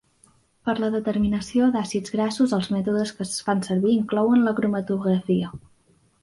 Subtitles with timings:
[0.69, 5.55] Per la determinació d'àcids grassos els mètodes que es fan servir inclouen la cromatografia.